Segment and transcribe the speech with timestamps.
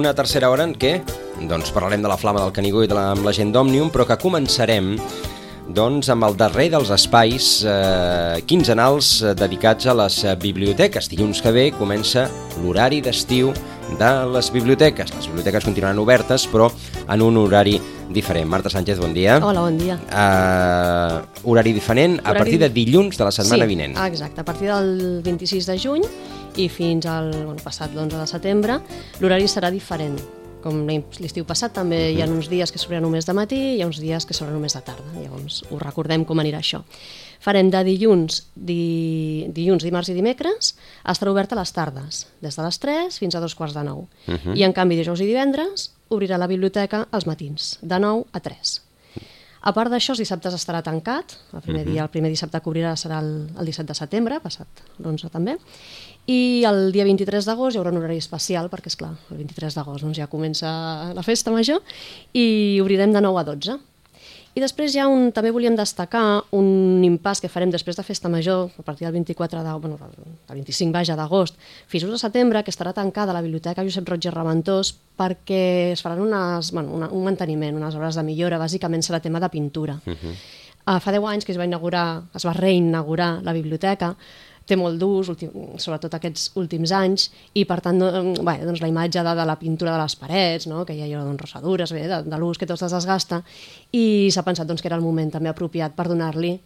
[0.00, 0.94] Una tercera hora en què
[1.50, 4.06] doncs, parlarem de la flama del Canigó i de la, amb la gent d'Òmnium, però
[4.08, 4.94] que començarem
[5.76, 11.10] doncs, amb el darrer dels espais eh, quinzenals eh, dedicats a les biblioteques.
[11.12, 12.24] Dilluns que ve comença
[12.62, 13.52] l'horari d'estiu
[14.00, 15.12] de les biblioteques.
[15.18, 16.70] Les biblioteques continuaran obertes, però
[17.10, 17.76] en un horari
[18.10, 18.48] diferent.
[18.50, 19.36] Marta Sánchez, bon dia.
[19.44, 20.00] Hola, bon dia.
[20.08, 21.20] Uh,
[21.52, 23.98] horari diferent a Horari- partir de dilluns de la setmana sí, vinent.
[24.08, 24.40] exacte.
[24.40, 26.08] A partir del 26 de juny
[26.56, 28.80] i fins al bueno, passat l'11 de setembre,
[29.20, 30.18] l'horari serà diferent.
[30.60, 33.82] Com l'estiu passat també hi ha uns dies que s'obrirà només de matí i hi
[33.82, 35.06] ha uns dies que s'obrirà només de tarda.
[35.16, 36.82] Llavors us recordem com anirà això.
[37.40, 39.46] Farem de dilluns, di...
[39.56, 40.74] dilluns, dimarts i dimecres,
[41.08, 44.04] estarà oberta a les tardes, des de les 3 fins a dos quarts de 9.
[44.52, 48.76] I en canvi dijous i divendres obrirà la biblioteca als matins, de 9 a 3.
[49.60, 51.34] A part d'això, els dissabtes estarà tancat.
[51.52, 54.84] El primer, dia, el primer dissabte que obrirà serà el, el 17 de setembre, passat
[54.98, 55.58] l'11 també.
[56.30, 59.74] I el dia 23 d'agost hi haurà un horari especial, perquè, és clar, el 23
[59.74, 60.70] d'agost doncs, ja comença
[61.16, 61.80] la festa major,
[62.36, 63.78] i obrirem de 9 a 12.
[64.50, 68.66] I després ja un, també volíem destacar un impàs que farem després de Festa Major,
[68.66, 69.98] a partir del 24 de, bueno,
[70.48, 71.54] del 25 vaja d'agost,
[71.86, 76.24] fins al setembre, que estarà tancada la Biblioteca Josep Roig i Reventós perquè es faran
[76.24, 80.00] unes, bueno, una, un manteniment, unes obres de millora, bàsicament serà tema de pintura.
[80.04, 80.34] Uh -huh.
[80.96, 84.16] uh, fa 10 anys que es va inaugurar, es va reinaugurar la biblioteca,
[84.70, 85.32] té molt d'ús,
[85.82, 88.10] sobretot aquests últims anys, i per tant, no,
[88.46, 90.84] bé, doncs la imatge de, de la pintura de les parets, no?
[90.86, 93.42] que hi ha allò, doncs, rosadures, bé, de, de l'ús que tot es desgasta,
[93.96, 96.56] i s'ha pensat doncs, que era el moment també apropiat per donar-li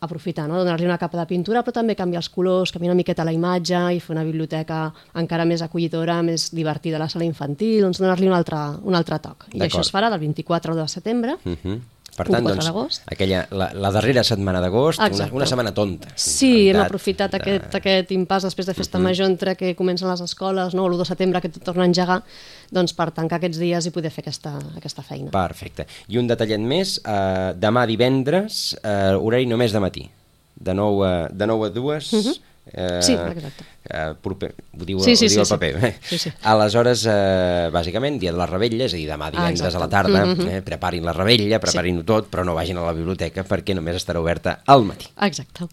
[0.00, 0.60] aprofitar, no?
[0.60, 3.80] donar-li una capa de pintura, però també canviar els colors, canviar una miqueta la imatge
[3.96, 4.84] i fer una biblioteca
[5.18, 9.18] encara més acollidora, més divertida a la sala infantil, doncs donar-li un altre, un altre
[9.24, 9.48] toc.
[9.54, 11.80] I això es farà del 24 de setembre, Uh -huh.
[12.18, 16.10] Per tant, 24 doncs, aquella, la, la darrera setmana d'agost, una, una setmana tonta.
[16.18, 19.74] Sí, en hem realitat, aprofitat de- aquest, aquest impàs després de Festa Major entre que
[19.78, 20.88] comencen les escoles, no?
[20.88, 22.20] l'1 de setembre que tot torna a engegar,
[22.74, 25.30] doncs per tancar aquests dies i poder fer aquesta, aquesta feina.
[25.30, 25.86] Perfecte.
[26.08, 30.08] I un detallet més, eh, demà divendres, eh, horari només de matí,
[30.58, 32.12] de 9 a, de 9 a 2,
[32.72, 33.64] eh, Sí, exacte.
[33.88, 35.52] Eh, proper, ho diu, Sí, sí, ho diu sí, el sí.
[35.54, 35.84] paper.
[35.84, 35.98] eh?
[36.02, 36.32] Sí, sí.
[36.42, 40.24] Aleshores, eh, bàsicament, dia de la rebella, és a dir, demà divendres a la tarda,
[40.26, 40.48] Mhm.
[40.48, 44.20] eh, preparin la rebella, preparin-ho tot, però no vagin a la biblioteca perquè només estarà
[44.20, 45.06] oberta al matí.
[45.20, 45.68] Exacte.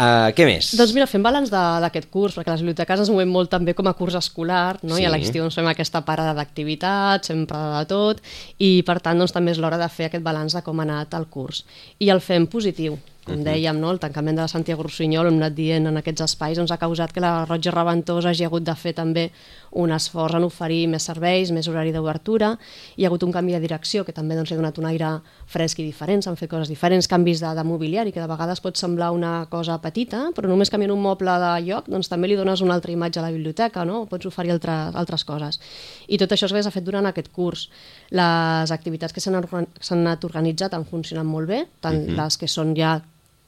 [0.00, 0.70] Uh, què més?
[0.78, 3.92] Doncs mira, fem balanç d'aquest curs, perquè les biblioteques es movem molt també com a
[3.92, 4.94] curs escolar, no?
[4.96, 5.02] Sí.
[5.02, 8.22] i a l'estiu doncs, fem aquesta parada d'activitats, sempre de tot,
[8.64, 11.12] i per tant doncs, també és l'hora de fer aquest balanç de com ha anat
[11.18, 11.66] el curs.
[12.00, 12.96] I el fem positiu,
[13.30, 13.92] com dèiem, no?
[13.94, 17.14] el tancament de la Santiago Rossinyol, hem anat dient en aquests espais, doncs, ha causat
[17.14, 19.30] que la i Reventós hagi hagut de fer també
[19.78, 22.54] un esforç en oferir més serveis, més horari d'obertura,
[22.96, 25.10] hi ha hagut un canvi de direcció que també doncs, ha donat un aire
[25.46, 28.80] fresc i diferent, s'han fet coses diferents, canvis de, de mobiliari, que de vegades pot
[28.80, 32.64] semblar una cosa petita, però només canviant un moble de lloc, doncs també li dones
[32.66, 34.04] una altra imatge a la biblioteca, no?
[34.10, 35.60] pots oferir altre, altres coses.
[36.08, 37.68] I tot això s'ha fet durant aquest curs.
[38.10, 42.98] Les activitats que s'han anat organitzat han funcionat molt bé, tant les que són ja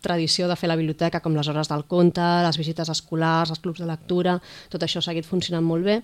[0.03, 3.81] tradició de fer la biblioteca, com les hores del conte, les visites escolars, els clubs
[3.81, 4.37] de lectura,
[4.73, 6.01] tot això ha seguit funcionant molt bé.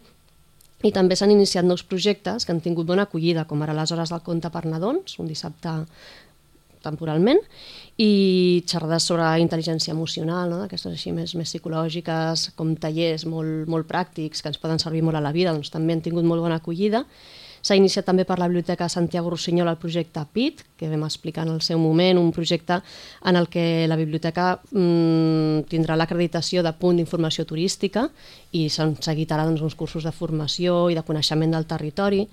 [0.87, 4.13] I també s'han iniciat nous projectes que han tingut bona acollida, com ara les hores
[4.15, 5.75] del conte per nadons, un dissabte
[6.85, 7.41] temporalment,
[7.99, 10.61] i xerrades sobre intel·ligència emocional, no?
[10.63, 15.19] d'aquestes així més, més psicològiques, com tallers molt, molt pràctics que ens poden servir molt
[15.19, 17.03] a la vida, doncs també han tingut molt bona acollida.
[17.63, 21.55] S'ha iniciat també per la Biblioteca Santiago Rossinyol el projecte PIT, que vam explicar en
[21.55, 22.81] el seu moment, un projecte
[23.25, 28.09] en el que la biblioteca mm, tindrà l'acreditació de punt d'informació turística
[28.53, 32.27] i s'han seguit doncs, uns cursos de formació i de coneixement del territori.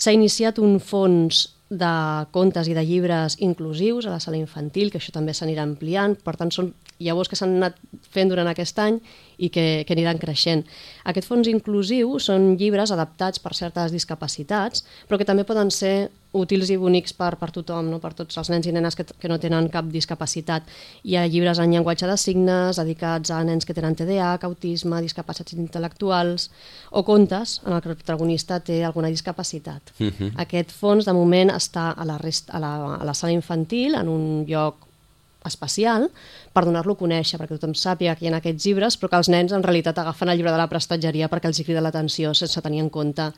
[0.00, 4.98] S'ha iniciat un fons de contes i de llibres inclusius a la sala infantil, que
[4.98, 7.78] això també s'anirà ampliant, per tant són llavors que s'han anat
[8.10, 8.98] fent durant aquest any
[9.38, 10.66] i que, que aniran creixent.
[11.06, 16.70] Aquest fons inclusiu són llibres adaptats per certes discapacitats, però que també poden ser útils
[16.70, 17.98] i bonics per, per tothom, no?
[18.02, 20.68] per tots els nens i nenes que, que no tenen cap discapacitat.
[21.02, 25.58] Hi ha llibres en llenguatge de signes dedicats a nens que tenen TDAH, autisme, discapacitats
[25.58, 26.50] intel·lectuals
[26.90, 29.94] o contes en el que el protagonista té alguna discapacitat.
[29.98, 30.32] Uh -huh.
[30.36, 34.08] Aquest fons, de moment, està a la, rest, a, la, a la sala infantil, en
[34.08, 34.90] un lloc
[35.44, 36.10] especial
[36.52, 39.30] per donar-lo a conèixer, perquè tothom sàpiga que hi ha aquests llibres, però que els
[39.32, 42.60] nens en realitat agafen el llibre de la prestatgeria perquè els hi crida l'atenció sense
[42.60, 43.30] tenir en compte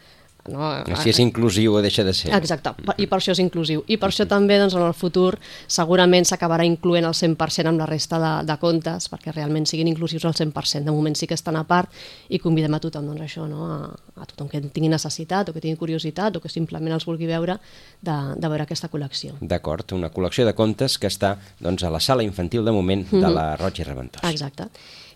[0.49, 2.33] no, Si és inclusiu o deixa de ser.
[2.35, 3.85] Exacte, per- i per això és inclusiu.
[3.87, 5.39] I per això també doncs, en el futur
[5.71, 10.25] segurament s'acabarà incloent el 100% amb la resta de, de contes, perquè realment siguin inclusius
[10.25, 10.83] al 100%.
[10.85, 11.91] De moment sí que estan a part
[12.29, 13.67] i convidem a tothom doncs, això, no?
[13.71, 13.79] a,
[14.23, 17.59] a tothom que tingui necessitat o que tingui curiositat o que simplement els vulgui veure
[18.03, 19.37] de, de veure aquesta col·lecció.
[19.41, 23.29] D'acord, una col·lecció de contes que està doncs, a la sala infantil de moment de
[23.31, 24.25] la Roig i Reventós.
[24.29, 24.69] Exacte.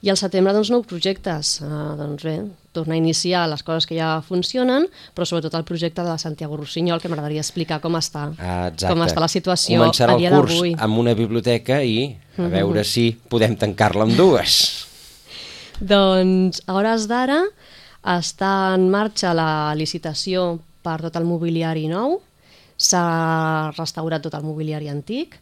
[0.03, 1.61] I al setembre, doncs, nous projectes.
[1.65, 2.35] Uh, doncs bé,
[2.77, 4.85] tornar a iniciar les coses que ja funcionen,
[5.17, 8.93] però sobretot el projecte de Santiago Rossinyol, que m'agradaria explicar com està, Ah, Exacte.
[8.93, 10.75] com està la situació Començarà a dia el curs d'avui.
[10.79, 14.59] amb una biblioteca i a veure si podem tancar-la amb dues.
[15.81, 17.43] Doncs a hores d'ara
[18.07, 22.21] està en marxa la licitació per tot el mobiliari nou,
[22.77, 25.39] s'ha restaurat tot el mobiliari antic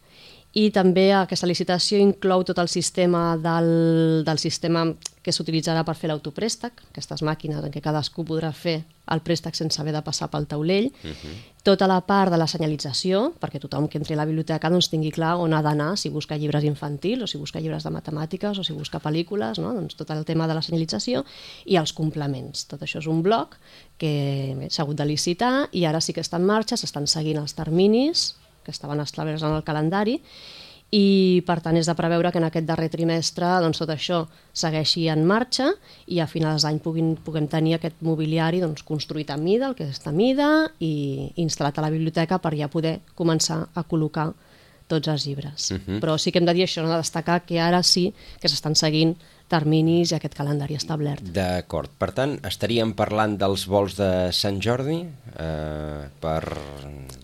[0.55, 4.85] i també aquesta licitació inclou tot el sistema del, del sistema
[5.25, 8.77] que s'utilitzarà per fer l'autoprèstec, aquestes màquines en què cadascú podrà fer
[9.11, 11.33] el préstec sense haver de passar pel taulell, uh -huh.
[11.63, 15.11] tota la part de la senyalització, perquè tothom que entri a la biblioteca doncs, tingui
[15.11, 18.63] clar on ha d'anar, si busca llibres infantils o si busca llibres de matemàtiques o
[18.63, 19.73] si busca pel·lícules, no?
[19.73, 21.25] doncs tot el tema de la senyalització
[21.65, 22.67] i els complements.
[22.67, 23.57] Tot això és un bloc
[23.97, 27.53] que s'ha hagut de licitar i ara sí que està en marxa, s'estan seguint els
[27.53, 30.19] terminis que estaven establerts en el calendari
[30.93, 34.21] i per tant és de preveure que en aquest darrer trimestre doncs, tot això
[34.53, 35.71] segueixi en marxa
[36.13, 40.13] i a finals d'any puguem tenir aquest mobiliari doncs, construït a mida, el que està
[40.13, 44.31] a mida i instal·lat a la biblioteca per ja poder començar a col·locar
[44.87, 45.71] tots els llibres.
[45.71, 45.99] Uh -huh.
[45.99, 46.89] Però sí que hem de dir això, no?
[46.89, 49.17] de destacar que ara sí que s'estan seguint
[49.51, 51.25] terminis i aquest calendari establert.
[51.35, 51.91] D'acord.
[51.99, 56.41] Per tant, estaríem parlant dels vols de Sant Jordi eh, per...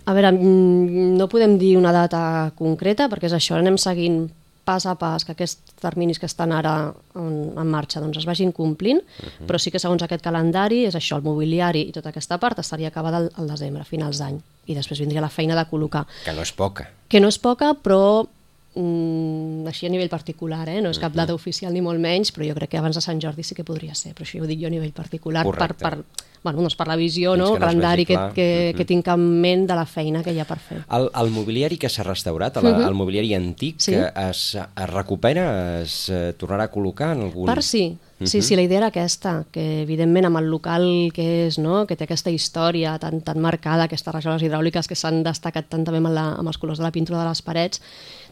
[0.05, 4.27] A veure, mm, no podem dir una data concreta perquè és això, anem seguint
[4.63, 8.51] pas a pas que aquests terminis que estan ara en, en marxa doncs es vagin
[8.53, 9.47] complint, uh -huh.
[9.47, 12.87] però sí que segons aquest calendari és això, el mobiliari i tota aquesta part estaria
[12.87, 16.05] acabada al, al desembre, finals d'any, i després vindria la feina de col·locar.
[16.25, 16.89] Que no és poca.
[17.07, 18.27] Que no és poca, però
[18.75, 20.81] mm, així a nivell particular, eh?
[20.81, 23.21] no és cap data oficial ni molt menys, però jo crec que abans de Sant
[23.21, 25.83] Jordi sí que podria ser, però això ho dic jo a nivell particular per, Correcte.
[25.83, 27.49] per, bueno, doncs per la visió, Fins no?
[27.51, 28.33] que el calendari vegi que, clar.
[28.33, 30.79] que, que tinc en ment de la feina que hi ha per fer.
[30.89, 32.87] El, el mobiliari que s'ha restaurat, el, uh -huh.
[32.87, 33.91] el mobiliari antic, Sí.
[33.91, 37.45] que es, es recupera, es eh, tornarà a col·locar en algun...
[37.45, 40.85] Part sí, sí, sí, la idea era aquesta, que evidentment amb el local
[41.15, 41.85] que és, no?
[41.87, 46.01] que té aquesta història tan, tan marcada, aquestes rajoles hidràuliques que s'han destacat tant també
[46.01, 47.81] amb, la, amb els colors de la pintura de les parets,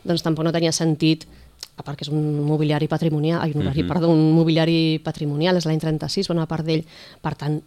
[0.04, 1.28] doncs tampoc no tenia sentit
[1.80, 3.88] a part que és un mobiliari patrimonial, ai, un, uh -huh.
[3.88, 6.84] perdó, un mobiliari patrimonial, és l'any 36, bona part d'ell,
[7.22, 7.62] per tant,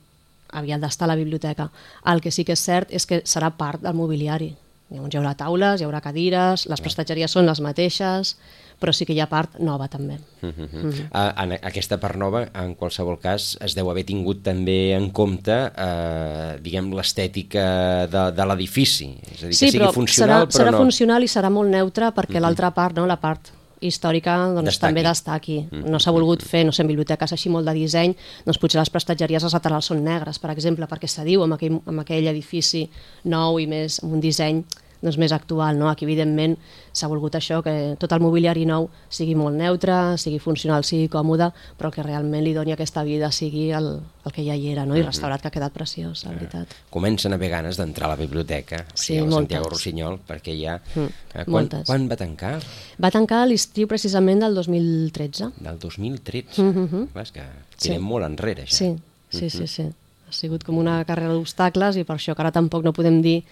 [0.52, 1.70] havia d'estar a la biblioteca.
[2.04, 4.54] El que sí que és cert és que serà part del mobiliari.
[4.90, 8.36] Llavors hi haurà taules, hi haurà cadires, les prestatgeries són les mateixes,
[8.82, 10.18] però sí que hi ha part nova també.
[10.42, 10.66] Uh -huh.
[10.66, 11.42] uh -huh.
[11.44, 16.58] en aquesta part nova, en qualsevol cas, es deu haver tingut també en compte, eh,
[16.60, 19.16] diguem, l'estètica de, de l'edifici.
[19.32, 20.78] És a dir, que sigui però funcional, serà, però serà no...
[20.78, 23.52] funcional i serà molt neutre perquè l'altra part, no, la part
[23.82, 24.88] històrica doncs, Destaqui.
[24.88, 25.56] també destaqui.
[25.70, 28.14] No s'ha volgut fer, no sé, en biblioteques així molt de disseny,
[28.46, 31.80] doncs potser les prestatgeries les laterals són negres, per exemple, perquè se diu amb aquell,
[31.86, 32.88] amb aquell edifici
[33.24, 34.62] nou i més amb un disseny
[35.02, 35.76] doncs, més actual.
[35.78, 35.88] No?
[35.90, 36.56] Aquí, evidentment,
[36.92, 41.50] s'ha volgut això, que tot el mobiliari nou sigui molt neutre, sigui funcional, sigui còmode,
[41.78, 44.96] però que realment li doni aquesta vida sigui el, el que ja hi era, no?
[44.96, 46.68] i restaurat, que ha quedat preciós, la veritat.
[46.90, 49.32] Comencen a haver ganes d'entrar a la biblioteca, o Sí, a la.
[49.32, 50.78] Santiago Rossinyol, perquè ja...
[50.94, 51.86] Mm, eh, quan, moltes.
[51.86, 52.54] quan va tancar?
[53.02, 55.50] Va tancar l'estiu precisament del 2013.
[55.58, 56.62] Del 2013.
[56.62, 57.08] Mm -hmm.
[57.12, 57.42] Clar, és que
[57.76, 57.88] Sí.
[57.88, 58.76] tirem molt enrere, ja.
[58.76, 58.96] Sí,
[59.30, 59.82] sí, sí, sí.
[60.28, 63.44] Ha sigut com una carrera d'obstacles i per això que ara tampoc no podem dir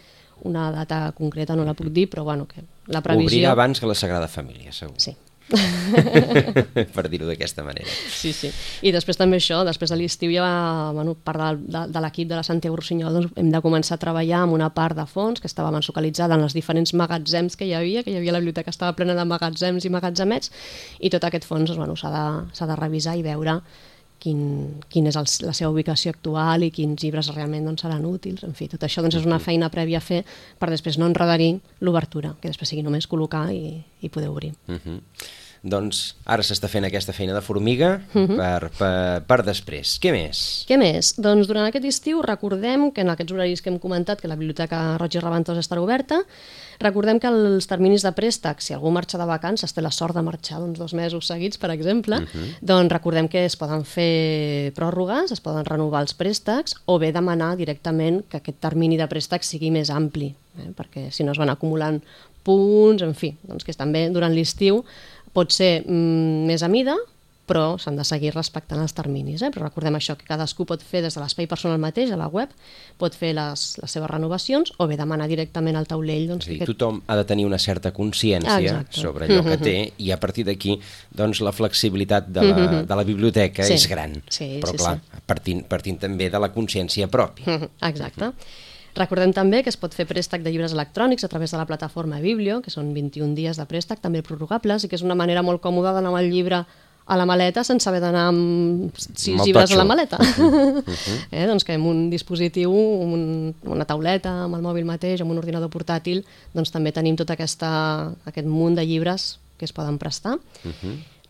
[0.49, 3.31] una data concreta, no la puc dir, però bueno, que la previsió...
[3.31, 4.97] Obrirà abans que la Sagrada Família, segur.
[4.99, 5.17] Sí.
[6.95, 7.89] per dir-ho d'aquesta manera.
[8.13, 8.51] Sí, sí.
[8.87, 10.47] I després també això, després de l'estiu ja,
[10.95, 14.03] bueno, part de, de, de l'equip de la Santiago Rossinyol, doncs hem de començar a
[14.03, 17.69] treballar amb una part de fons que estava abans localitzada en els diferents magatzems que
[17.69, 20.53] hi havia, que hi havia la biblioteca estava plena de magatzems i magatzemets,
[21.01, 23.61] i tot aquest fons doncs, bueno, s'ha de, s'ha de revisar i veure
[24.21, 24.41] quin,
[24.93, 28.45] quin és el, la seva ubicació actual i quins llibres realment doncs, seran útils.
[28.47, 30.23] En fi, tot això doncs, és una feina prèvia a fer
[30.61, 34.53] per després no enredarir l'obertura, que després sigui només col·locar i, i poder obrir.
[34.69, 35.01] Uh -huh.
[35.61, 39.99] Doncs ara s'està fent aquesta feina de formiga per, per, per després.
[40.01, 40.41] Què més?
[40.69, 41.13] Què més?
[41.21, 44.97] Doncs durant aquest estiu recordem que en aquests horaris que hem comentat que la Biblioteca
[45.01, 46.23] Roig i estarà oberta,
[46.81, 50.25] recordem que els terminis de préstec, si algú marxa de vacances, té la sort de
[50.25, 52.57] marxar doncs, dos mesos seguits, per exemple, uh -huh.
[52.63, 57.57] doncs recordem que es poden fer pròrrogues, es poden renovar els préstecs o bé demanar
[57.57, 60.73] directament que aquest termini de préstec sigui més ampli, eh?
[60.77, 62.01] perquè si no es van acumulant
[62.43, 64.85] punts, en fi, doncs que també durant l'estiu
[65.33, 66.97] pot ser mm, més a mida,
[67.51, 69.43] però s'han de seguir respectant els terminis.
[69.43, 69.49] Eh?
[69.51, 72.53] Però recordem això, que cadascú pot fer des de l'espai personal mateix, a la web,
[72.97, 76.29] pot fer les, les seves renovacions o bé demanar directament al taulell.
[76.31, 79.01] Doncs, dir, que aquest- tothom ha de tenir una certa consciència Exacte.
[79.01, 80.79] sobre allò que té i a partir d'aquí
[81.11, 83.75] doncs, la flexibilitat de la, de la biblioteca Sí.
[83.75, 84.15] és gran.
[84.31, 85.23] Sí, Però sí, clar, sí.
[85.27, 87.59] partint, partint també de la consciència pròpia.
[87.91, 88.31] Exacte.
[89.01, 92.21] Recordem també que es pot fer préstec de llibres electrònics a través de la plataforma
[92.21, 95.63] Biblio, que són 21 dies de préstec, també prorrogables, i que és una manera molt
[95.65, 96.65] còmoda d'anar amb el llibre
[97.11, 100.21] a la maleta sense haver d'anar amb sis Amb llibres a la maleta.
[101.35, 101.47] eh?
[101.49, 105.73] Doncs que amb un dispositiu, un, una tauleta, amb el mòbil mateix, amb un ordinador
[105.75, 106.23] portàtil,
[106.55, 107.71] doncs també tenim tot aquesta,
[108.31, 110.37] aquest munt de llibres que es poden prestar.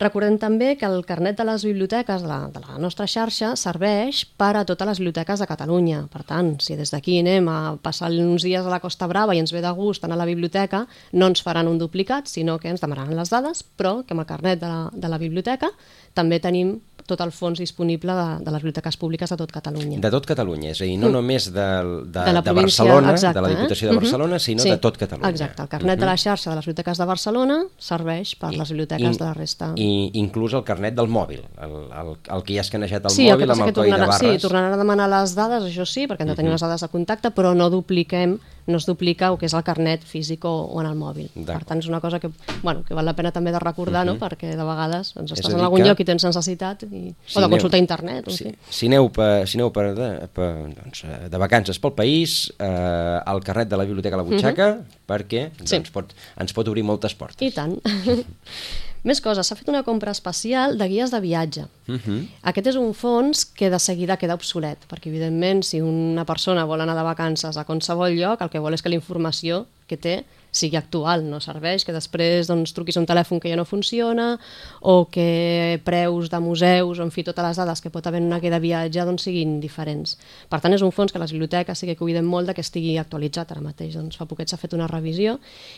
[0.01, 4.23] Recordem també que el carnet de les biblioteques de la, de la nostra xarxa serveix
[4.39, 6.07] per a totes les biblioteques de Catalunya.
[6.09, 9.41] Per tant, si des d'aquí anem a passar uns dies a la Costa Brava i
[9.43, 12.73] ens ve de gust anar a la biblioteca, no ens faran un duplicat, sinó que
[12.73, 15.69] ens demanaran les dades, però que amb el carnet de la, de la biblioteca
[16.17, 19.97] també tenim tot el fons disponible de, de les biblioteques públiques de tot Catalunya.
[20.03, 21.65] De tot Catalunya, és a dir, no només de,
[22.07, 23.99] de, de la de Barcelona, exacte, de la Diputació de eh?
[23.99, 24.43] Barcelona, Mhm.
[24.45, 25.29] sinó Sí, de tot Catalunya.
[25.33, 29.17] Exacte, el carnet de la xarxa de les biblioteques de Barcelona serveix per les biblioteques
[29.17, 29.71] de la resta.
[29.75, 33.27] I inclús el carnet del mòbil, el, el, el que ja ha escanejat el sí,
[33.27, 34.41] el mòbil passa amb el codi de tornarà, sí, barres.
[34.45, 37.31] tornaran a demanar les dades, això sí, perquè hem de tenir les dades de contacte,
[37.35, 40.87] però no dupliquem, no es duplica el que és el carnet físic o, o en
[40.91, 41.29] el mòbil.
[41.47, 42.29] Per tant, és una cosa que,
[42.61, 44.17] bueno, que val la pena també de recordar, no?
[44.21, 47.09] perquè de vegades doncs, És estàs en algun que- lloc i tens necessitat, i...
[47.25, 48.53] Si o de aneu- consultar a internet, en Si, fi.
[48.69, 53.19] si aneu, per, si aneu per, de, per, doncs, eh, de vacances pel país, eh,
[53.33, 54.69] el carnet de la biblioteca a la butxaca,
[55.09, 55.65] perquè Mhm.
[55.65, 55.75] Sí.
[55.79, 57.41] doncs, pot, ens pot obrir moltes portes.
[57.41, 57.79] I tant.
[59.03, 61.63] Més coses, s'ha fet una compra especial de guies de viatge.
[61.87, 61.99] Uh Mhm.
[62.05, 62.27] -huh.
[62.43, 66.81] Aquest és un fons que de seguida queda obsolet, perquè evidentment si una persona vol
[66.81, 70.25] anar de vacances a qualsevol lloc, el que vol és que la informació que té
[70.51, 74.35] sigui actual, no serveix que després doncs, truquis un telèfon que ja no funciona
[74.81, 78.41] o que preus de museus en fi, totes les dades que pot haver en una
[78.43, 80.17] guia de viatge doncs, siguin diferents.
[80.51, 82.97] Per tant, és un fons que les biblioteques sí que cuiden molt de que estigui
[82.99, 83.95] actualitzat ara mateix.
[83.95, 85.37] Doncs fa poquet s'ha fet una revisió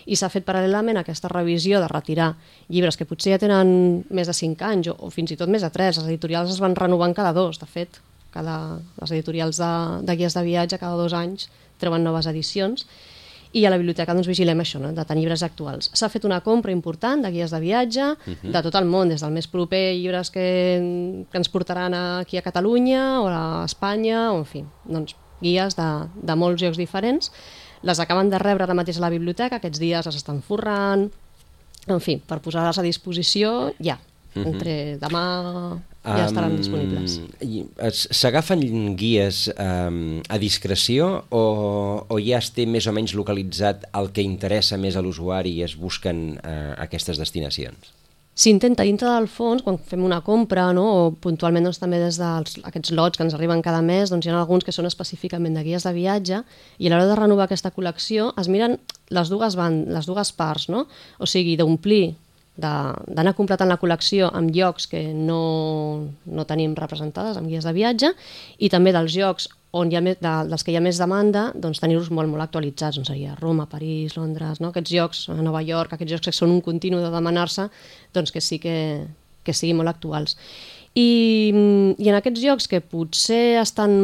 [0.10, 2.34] i s'ha fet paral·lelament aquesta revisió de retirar
[2.70, 5.62] llibres que potser ja tenen més de 5 anys o, o fins i tot més
[5.62, 6.02] de 3.
[6.02, 8.02] Les editorials es van renovant cada dos, de fet.
[8.34, 12.88] Cada, les editorials de, de guies de viatge cada dos anys treuen noves edicions
[13.54, 14.92] i a la biblioteca doncs, vigilem això, no?
[14.94, 15.92] de tenir llibres actuals.
[15.94, 19.34] S'ha fet una compra important de guies de viatge de tot el món, des del
[19.36, 20.46] més proper, llibres que,
[21.30, 25.90] que ens portaran aquí a Catalunya o a Espanya, o en fi, doncs, guies de,
[26.16, 27.30] de molts llocs diferents.
[27.84, 31.10] Les acaben de rebre ara mateix a la biblioteca, aquests dies les estan forrant,
[31.88, 34.00] en fi, per posar-les a disposició ja.
[34.34, 35.26] Entre demà
[36.04, 37.20] ja estaran disponibles.
[37.88, 41.44] es- S'agafen guies um, a discreció o,
[42.10, 45.64] o ja es té més o menys localitzat el que interessa més a l'usuari i
[45.64, 47.94] es busquen uh, aquestes destinacions?
[48.36, 52.90] S'intenta dintre del fons, quan fem una compra, no, o puntualment doncs, també des d'aquests
[52.98, 55.86] lots que ens arriben cada mes, doncs hi ha alguns que són específicament de guies
[55.86, 56.40] de viatge
[56.82, 58.80] i a l'hora de renovar aquesta col·lecció es miren
[59.14, 60.88] les dues, van, les dues parts, no?
[61.22, 62.16] o sigui, d'omplir
[62.56, 68.12] d'anar completant la col·lecció amb llocs que no, no tenim representades, amb guies de viatge,
[68.60, 71.48] i també dels llocs on hi ha més, de, dels que hi ha més demanda,
[71.58, 74.70] doncs tenir-los molt, molt actualitzats, doncs seria Roma, París, Londres, no?
[74.70, 77.66] aquests llocs, a Nova York, aquests llocs que són un continu de demanar-se,
[78.14, 78.76] doncs que sí que,
[79.42, 80.38] que siguin molt actuals.
[80.94, 81.10] I,
[81.98, 83.96] I en aquests llocs que potser estan,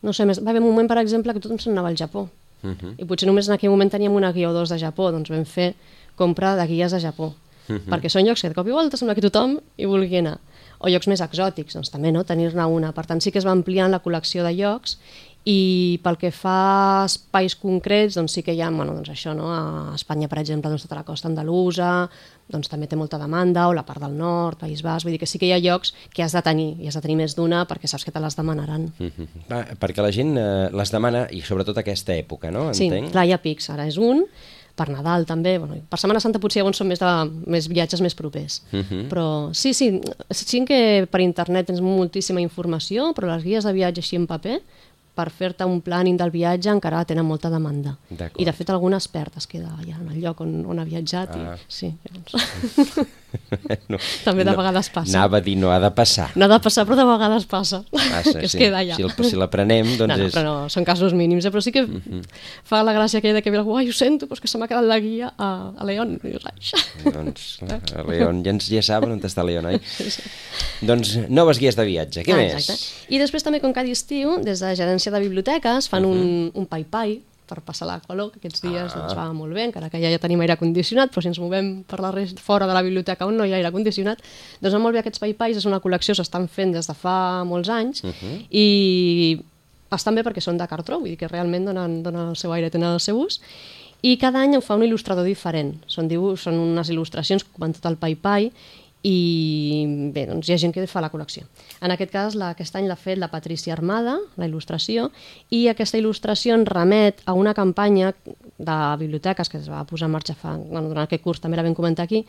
[0.00, 2.30] no sé, més, va haver un moment, per exemple, que tothom se'n anava al Japó,
[2.62, 2.94] uh -huh.
[2.96, 5.44] i potser només en aquell moment teníem una guia o dos de Japó, doncs vam
[5.44, 5.74] fer
[6.16, 7.34] compra de guies de Japó,
[7.68, 7.90] -huh.
[7.90, 10.38] perquè són llocs que de cop i volta sembla que tothom hi vulgui anar
[10.82, 12.92] o llocs més exòtics, doncs també no, tenir-ne una.
[12.92, 14.98] Per tant, sí que es va ampliant la col·lecció de llocs
[15.42, 19.32] i pel que fa a espais concrets, doncs sí que hi ha, bueno, doncs això,
[19.34, 19.48] no?
[19.50, 22.06] a Espanya, per exemple, doncs tota la costa andalusa,
[22.52, 25.26] doncs també té molta demanda, o la part del nord, País Basc, vull dir que
[25.26, 27.64] sí que hi ha llocs que has de tenir, i has de tenir més d'una
[27.66, 28.92] perquè saps que te les demanaran.
[28.98, 29.44] Mm -hmm.
[29.50, 32.72] Va, perquè la gent eh, les demana, i sobretot aquesta època, no?
[32.72, 33.10] Sí, Entenc?
[33.10, 34.26] clar, hi ha pics, ara és un,
[34.74, 37.10] per Nadal també, bueno, per Setmana Santa potser llavors són més, de,
[37.46, 38.62] més viatges més propers.
[38.72, 39.08] Uh -huh.
[39.08, 40.00] Però sí, sí,
[40.30, 44.60] sí que per internet tens moltíssima informació, però les guies de viatge així en paper,
[45.14, 47.98] per fer-te un planning del viatge encara tenen molta demanda.
[48.38, 51.36] I de fet algun expert es queda allà en el lloc on, on ha viatjat
[51.36, 51.54] Ah.
[51.56, 53.06] i sí, llavors...
[53.92, 55.10] no, També de vegades passa.
[55.12, 56.28] Anava a dir no ha de passar.
[56.36, 57.82] No ha de passar, però de vegades passa.
[57.92, 58.60] Passa, que es sí.
[58.60, 58.96] queda allà.
[58.98, 60.34] Si, el, si l'aprenem, doncs no, no, és...
[60.34, 61.52] però no, són casos mínims, eh?
[61.54, 61.86] però sí que
[62.68, 64.68] fa la gràcia aquella de que ve algú, ai, ho sento, però que se m'ha
[64.70, 66.16] quedat la guia a, a León.
[66.22, 67.48] I dius, ai, doncs,
[67.96, 69.80] a León, ja, ens, ja saben on està León, oi?
[70.82, 72.56] Doncs noves guies de viatge, què Ah, més?
[72.60, 73.10] exacte.
[73.12, 76.66] I després també, com cada estiu, des de la gerència de biblioteques fan un, un
[76.70, 77.20] pai-pai
[77.52, 78.98] per passar la calor, que aquests dies Ah.
[78.98, 81.70] doncs, va molt bé, encara que ja, ja tenim aire condicionat, però si ens movem
[81.84, 84.24] per la rest, fora de la biblioteca on no hi ha aire condicionat,
[84.62, 87.68] doncs van molt bé aquests pai-pais, és una col·lecció, s'estan fent des de fa molts
[87.68, 88.02] anys,
[88.50, 88.66] i
[89.92, 92.70] estan bé perquè són de cartró, vull dir que realment donen, donen el seu aire,
[92.72, 93.40] tenen el seu ús,
[94.02, 95.76] i cada any ho fa un il·lustrador diferent.
[95.86, 98.48] Són, dibuix, són unes il·lustracions que ocupen tot el pai-pai
[99.02, 101.42] i bé, doncs hi ha gent que fa la col·lecció.
[101.82, 105.08] En aquest cas, la, aquest any l'ha fet la Patrícia Armada, la il·lustració,
[105.50, 108.12] i aquesta il·lustració ens remet a una campanya
[108.62, 111.64] de biblioteques que es va posar en marxa fa, bueno, durant aquest curs, també la
[111.66, 112.22] vam comentar aquí,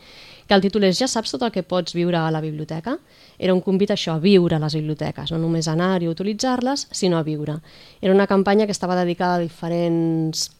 [0.48, 2.96] que el títol és Ja saps tot el que pots viure a la biblioteca?
[3.38, 6.88] Era un convit a això, a viure a les biblioteques, no només anar i utilitzar-les,
[6.90, 7.60] sinó a viure.
[8.02, 10.50] Era una campanya que estava dedicada a diferents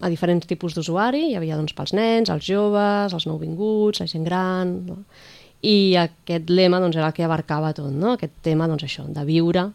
[0.00, 4.24] a diferents tipus d'usuari, hi havia doncs, pels nens, els joves, els nouvinguts, la gent
[4.24, 4.72] gran...
[4.86, 5.02] No?
[5.66, 8.14] I aquest lema doncs, era el que abarcava tot, no?
[8.16, 9.66] aquest tema doncs, això, de viure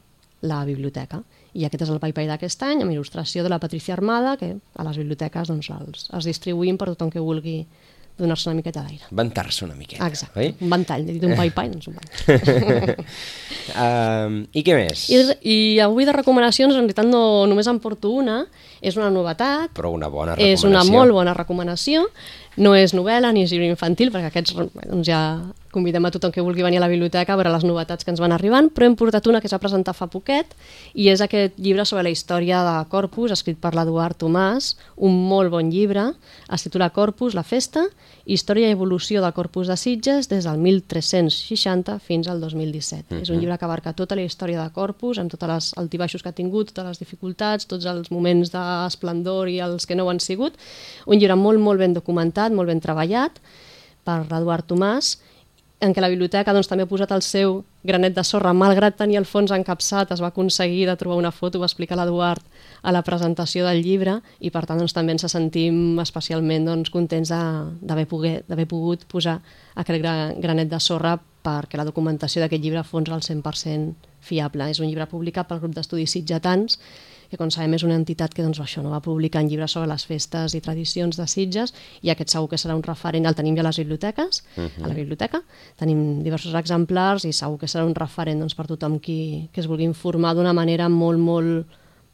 [0.45, 1.21] la biblioteca.
[1.55, 4.87] I aquest és el PayPay d'aquest any, amb il·lustració de la Patricia Armada, que a
[4.87, 7.61] les biblioteques doncs, els, els distribuïm per tothom que vulgui
[8.17, 9.07] donar-se una miqueta d'aire.
[9.11, 10.07] Ventar-se una miqueta.
[10.07, 10.53] Exacte, oi?
[10.63, 12.93] un ventall, he dit un pai-pai, doncs un ventall.
[13.85, 15.07] um, I què més?
[15.11, 15.19] I,
[15.51, 18.41] I avui de recomanacions, en realitat no, només en porto una,
[18.81, 19.71] és una novetat.
[19.75, 20.53] Però una bona recomanació.
[20.53, 22.07] És una molt bona recomanació.
[22.57, 25.19] No és novel·la ni és llibre infantil, perquè aquests doncs ja
[25.75, 28.21] convidem a tothom que vulgui venir a la biblioteca a veure les novetats que ens
[28.23, 30.55] van arribant, però hem portat una que s'ha presentat fa poquet
[30.93, 35.51] i és aquest llibre sobre la història de Corpus, escrit per l'Eduard Tomàs, un molt
[35.51, 36.13] bon llibre,
[36.47, 37.89] es titula Corpus, la festa,
[38.25, 43.03] història i evolució del Corpus de Sitges des del 1360 fins al 2017.
[43.03, 43.21] Mm -hmm.
[43.21, 46.29] És un llibre que abarca tota la història de Corpus, amb tots els altibaixos que
[46.29, 50.19] ha tingut, totes les dificultats, tots els moments d'esplendor i els que no ho han
[50.19, 50.53] sigut.
[51.05, 53.39] Un llibre molt, molt ben documentat, molt ben treballat
[54.03, 55.17] per l'Eduard Tomàs
[55.83, 59.19] en què la biblioteca doncs, també ha posat el seu granet de sorra, malgrat tenir
[59.19, 62.41] el fons encapçat, es va aconseguir de trobar una foto, va explicar l'Eduard
[62.81, 67.31] a la presentació del llibre i per tant doncs, també ens sentim especialment doncs, contents
[67.31, 68.07] d'haver
[68.71, 69.39] pogut posar
[69.75, 70.01] aquest
[70.41, 74.69] granet de sorra perquè la documentació d'aquest llibre fons al 100% fiable.
[74.71, 76.79] És un llibre publicat pel grup d'estudis sitgetans
[77.29, 79.89] que com sabem és una entitat que doncs, això no va publicar en llibres sobre
[79.91, 83.55] les festes i tradicions de Sitges i aquest segur que serà un referent, el tenim
[83.55, 84.83] ja a les biblioteques, uh -huh.
[84.83, 85.41] a la biblioteca,
[85.75, 89.67] tenim diversos exemplars i segur que serà un referent doncs, per tothom qui, que es
[89.67, 91.65] vulgui informar d'una manera molt, molt,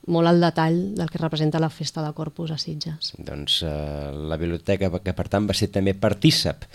[0.07, 3.13] molt al detall del que representa la festa de Corpus a Sitges.
[3.17, 6.65] Doncs eh, la biblioteca, que per tant va ser també partícip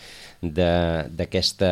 [0.46, 1.70] d'aquesta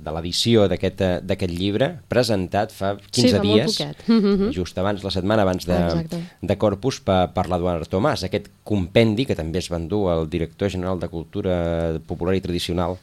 [0.00, 3.76] de l'edició d'aquest llibre presentat fa 15 sí, fa dies
[4.56, 5.78] just abans, la setmana abans de,
[6.40, 10.72] de Corpus per, per l'Eduard Tomàs aquest compendi que també es va endur el director
[10.72, 11.58] general de Cultura
[12.08, 12.96] Popular i Tradicional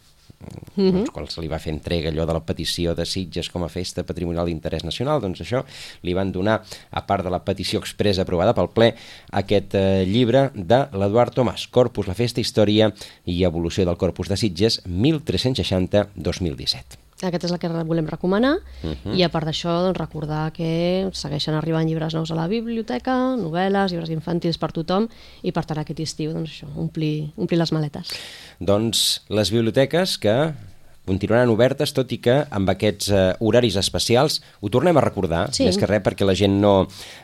[0.75, 0.91] mm -hmm.
[0.91, 3.69] doncs, quan se li va fer entrega allò de la petició de Sitges com a
[3.69, 5.63] festa patrimonial d'interès nacional, doncs això
[6.01, 8.95] li van donar, a part de la petició expressa aprovada pel ple,
[9.31, 12.93] aquest eh, llibre de l'Eduard Tomàs, Corpus, la festa, història
[13.25, 17.10] i evolució del Corpus de Sitges, 1360-2017.
[17.21, 19.15] Aquest és el que volem recomanar uh -huh.
[19.15, 23.91] i a part d'això doncs, recordar que segueixen arribant llibres nous a la biblioteca, novel·les,
[23.91, 25.07] llibres infantils per tothom
[25.43, 28.13] i per tant aquest estiu doncs, això, omplir, omplir les maletes.
[28.59, 30.53] Doncs les biblioteques que
[31.05, 35.65] continuaran obertes, tot i que amb aquests eh, horaris especials ho tornem a recordar, sí.
[35.65, 36.73] més que res perquè la gent no,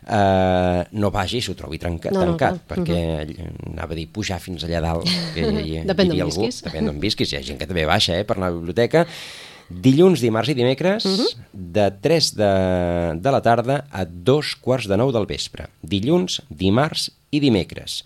[0.03, 3.73] eh, no vagi i s'ho trobi trenca, no, tancat, no, perquè uh -huh.
[3.73, 5.07] anava a dir pujar fins allà dalt.
[5.33, 6.63] Que hi, Depèn d'on visquis.
[6.63, 9.05] Depèn d'on visquis, hi ha gent que també baixa eh, per anar a la biblioteca,
[9.69, 11.25] Dilluns, dimarts i dimecres, uh mhm.
[11.25, 11.35] -huh.
[11.51, 12.51] de 3 de,
[13.19, 15.67] de la tarda a 2 quarts de 9 del vespre.
[15.81, 18.03] Dilluns, dimarts i dimecres.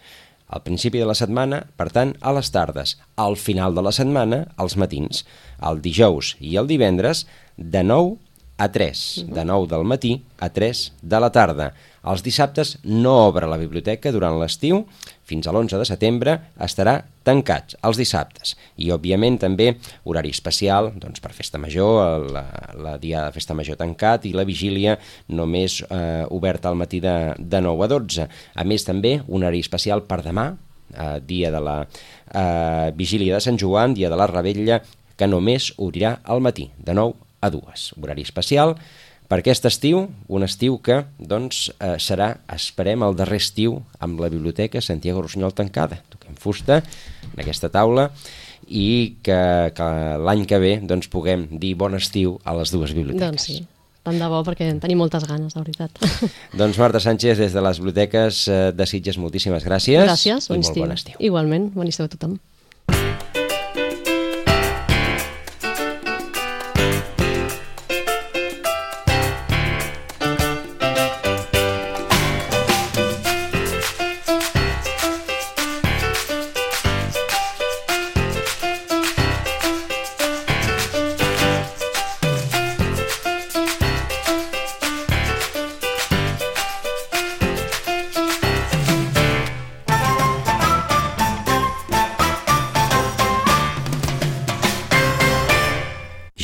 [0.48, 2.98] Al principi de la setmana, per tant, a les tardes.
[3.16, 5.26] Al final de la setmana, als matins.
[5.62, 8.18] El dijous i el divendres, de 9
[8.58, 11.72] a 3, de 9 del matí a 3 de la tarda.
[12.04, 14.84] Els dissabtes no obre la biblioteca durant l'estiu,
[15.32, 18.56] fins a l'11 de setembre estarà tancats els dissabtes.
[18.78, 19.72] I, òbviament, també
[20.10, 22.46] horari especial doncs, per festa major, la,
[22.82, 24.98] la dia de festa major tancat i la vigília
[25.32, 28.28] només eh, oberta al matí de, de 9 a 12.
[28.56, 30.50] A més, també, un horari especial per demà,
[30.94, 34.82] eh, dia de la eh, vigília de Sant Joan, dia de la Rebella,
[35.18, 37.88] que només obrirà al matí, de 9 a 2.
[38.02, 38.76] Horari especial
[39.32, 44.28] per aquest estiu, un estiu que doncs, eh, serà, esperem, el darrer estiu amb la
[44.28, 46.02] Biblioteca Santiago Rossinyol tancada.
[46.12, 46.82] Toquem fusta
[47.30, 48.10] en aquesta taula
[48.68, 49.40] i que,
[49.78, 49.88] que
[50.20, 53.32] l'any que ve doncs, puguem dir bon estiu a les dues biblioteques.
[53.32, 53.62] Doncs sí.
[54.04, 55.96] Tant de bo, perquè en tenim moltes ganes, de veritat.
[56.60, 60.04] doncs Marta Sánchez, des de les biblioteques eh, de Sitges, moltíssimes gràcies.
[60.10, 60.84] Gràcies, bon estiu.
[60.84, 61.20] bon estiu.
[61.24, 62.36] Igualment, bon estiu a tothom.